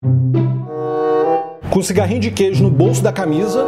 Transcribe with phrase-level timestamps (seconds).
[0.00, 3.66] Com um cigarrinho de queijo no bolso da camisa,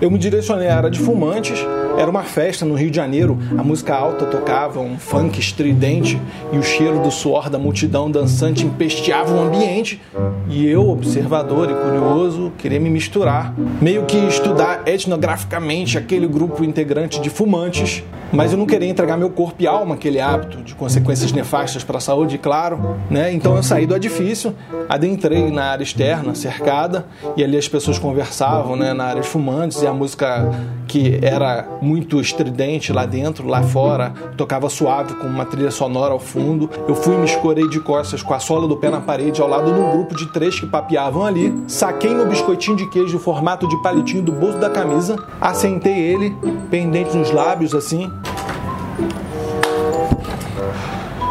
[0.00, 1.58] eu me direcionei à área de fumantes.
[1.98, 6.20] Era uma festa no Rio de Janeiro, a música alta tocava, um funk estridente
[6.52, 10.00] e o cheiro do suor da multidão dançante empesteava o ambiente.
[10.48, 13.52] E eu, observador e curioso, queria me misturar,
[13.82, 19.30] meio que estudar etnograficamente aquele grupo integrante de fumantes, mas eu não queria entregar meu
[19.30, 23.32] corpo e alma àquele hábito, de consequências nefastas para a saúde, claro, né?
[23.32, 24.54] Então eu saí do edifício,
[24.88, 27.06] adentrei na área externa, cercada,
[27.36, 30.48] e ali as pessoas conversavam, né, na área fumantes, e a música
[30.86, 36.18] que era muito estridente lá dentro, lá fora, tocava suave com uma trilha sonora ao
[36.18, 36.70] fundo.
[36.88, 39.48] Eu fui e me escorei de costas com a sola do pé na parede ao
[39.48, 41.54] lado de um grupo de três que papeavam ali.
[41.66, 46.34] Saquei meu biscoitinho de queijo formato de palitinho do bolso da camisa, assentei ele,
[46.70, 48.10] pendente nos lábios assim.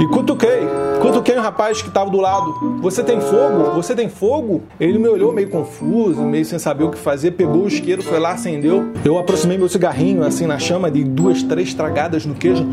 [0.00, 0.66] E cutuquei.
[1.02, 2.78] Cutuquei o rapaz que estava do lado.
[2.80, 3.74] Você tem fogo?
[3.74, 4.62] Você tem fogo?
[4.80, 8.18] Ele me olhou meio confuso, meio sem saber o que fazer, pegou o isqueiro, foi
[8.18, 8.92] lá, acendeu.
[9.04, 12.66] Eu aproximei meu cigarrinho assim na chama, dei duas, três tragadas no queijo.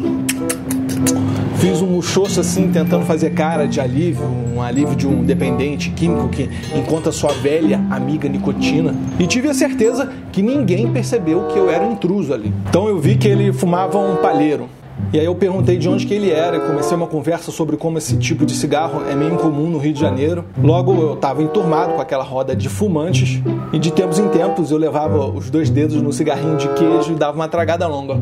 [1.58, 4.24] Fiz um muxoço assim, tentando fazer cara de alívio,
[4.56, 8.96] um alívio de um dependente químico que encontra sua velha amiga nicotina.
[9.20, 12.54] E tive a certeza que ninguém percebeu que eu era um intruso ali.
[12.70, 14.70] Então eu vi que ele fumava um palheiro.
[15.14, 17.98] E aí eu perguntei de onde que ele era e comecei uma conversa sobre como
[17.98, 20.44] esse tipo de cigarro é meio incomum no Rio de Janeiro.
[20.62, 24.78] Logo eu estava enturmado com aquela roda de fumantes e de tempos em tempos eu
[24.78, 28.20] levava os dois dedos no cigarrinho de queijo e dava uma tragada longa.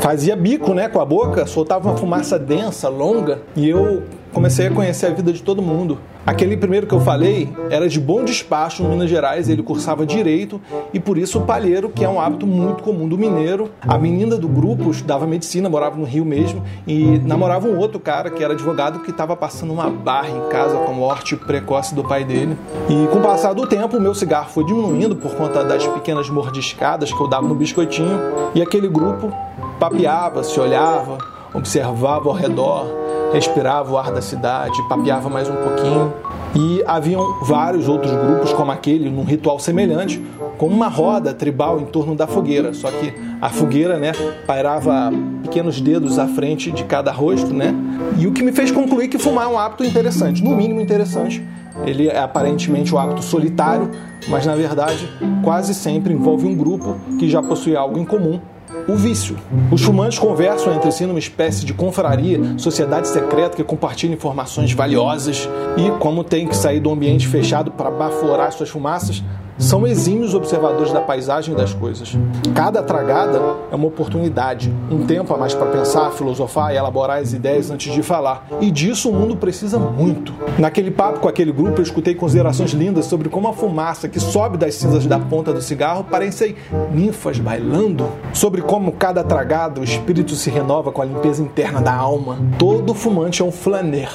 [0.00, 4.02] Fazia bico, né, com a boca, soltava uma fumaça densa, longa, e eu
[4.32, 5.98] comecei a conhecer a vida de todo mundo.
[6.26, 10.60] Aquele primeiro que eu falei era de bom despacho em Minas Gerais, ele cursava direito
[10.92, 13.70] e por isso o palheiro, que é um hábito muito comum do mineiro.
[13.80, 18.28] A menina do grupo estudava medicina, morava no Rio mesmo e namorava um outro cara
[18.28, 22.02] que era advogado que estava passando uma barra em casa com a morte precoce do
[22.02, 22.58] pai dele.
[22.90, 26.28] E com o passar do tempo, o meu cigarro foi diminuindo por conta das pequenas
[26.28, 28.18] mordiscadas que eu dava no biscoitinho
[28.52, 29.32] e aquele grupo
[29.78, 31.18] papeava, se olhava,
[31.54, 36.12] observava ao redor respirava o ar da cidade, papeava mais um pouquinho.
[36.54, 40.24] E haviam vários outros grupos como aquele, num ritual semelhante,
[40.56, 42.72] com uma roda tribal em torno da fogueira.
[42.72, 44.12] Só que a fogueira, né,
[44.46, 47.74] pairava pequenos dedos à frente de cada rosto, né?
[48.16, 51.44] E o que me fez concluir que fumar é um hábito interessante, no mínimo interessante.
[51.84, 53.90] Ele é aparentemente um hábito solitário,
[54.28, 55.06] mas na verdade
[55.42, 58.40] quase sempre envolve um grupo que já possui algo em comum
[58.88, 59.36] o vício.
[59.70, 65.48] Os fumantes conversam entre si numa espécie de confraria, sociedade secreta que compartilha informações valiosas
[65.76, 69.22] e, como tem que sair do ambiente fechado para baforar suas fumaças,
[69.58, 72.16] são exímios observadores da paisagem das coisas.
[72.54, 73.40] Cada tragada
[73.70, 77.92] é uma oportunidade, um tempo a mais para pensar, filosofar e elaborar as ideias antes
[77.92, 78.46] de falar.
[78.60, 80.32] E disso o mundo precisa muito.
[80.58, 84.58] Naquele papo com aquele grupo, eu escutei considerações lindas sobre como a fumaça que sobe
[84.58, 86.56] das cinzas da ponta do cigarro parecem
[86.92, 91.94] ninfas bailando, sobre como cada tragada o espírito se renova com a limpeza interna da
[91.94, 92.38] alma.
[92.58, 94.10] Todo fumante é um flaner,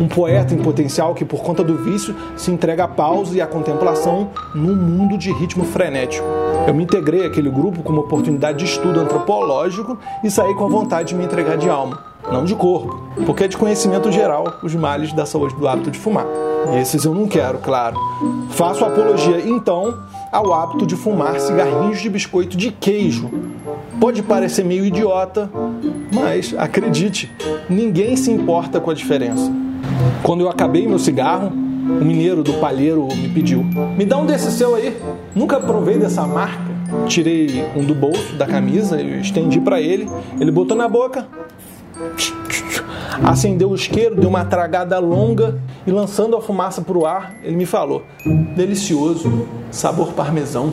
[0.00, 3.46] um poeta em potencial que, por conta do vício, se entrega à pausa e à
[3.46, 6.26] contemplação num mundo de ritmo frenético.
[6.66, 11.08] Eu me integrei àquele grupo como oportunidade de estudo antropológico e saí com a vontade
[11.08, 11.98] de me entregar de alma,
[12.30, 15.98] não de corpo, porque é de conhecimento geral os males da saúde do hábito de
[15.98, 16.26] fumar.
[16.72, 17.96] E esses eu não quero, claro.
[18.50, 19.98] Faço apologia, então,
[20.30, 23.30] ao hábito de fumar cigarrinhos de biscoito de queijo.
[24.00, 25.50] Pode parecer meio idiota,
[26.12, 27.30] mas acredite,
[27.68, 29.50] ninguém se importa com a diferença.
[30.22, 33.64] Quando eu acabei meu cigarro, o mineiro do palheiro me pediu:
[33.96, 34.96] Me dá um desse seu aí.
[35.34, 36.72] Nunca provei dessa marca.
[37.06, 40.08] Tirei um do bolso da camisa, e estendi para ele.
[40.38, 41.26] Ele botou na boca,
[43.24, 47.56] acendeu o isqueiro, deu uma tragada longa e lançando a fumaça para o ar, ele
[47.56, 48.02] me falou:
[48.54, 50.72] Delicioso, sabor parmesão.